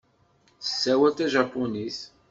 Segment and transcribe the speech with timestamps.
[0.61, 1.99] Tessawal tajapunit.